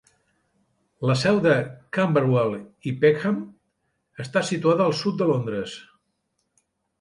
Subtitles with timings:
[1.09, 1.51] La seu de
[1.97, 2.55] Camberwell
[2.93, 3.37] i Peckham
[4.25, 5.77] està situada al sud de Londres.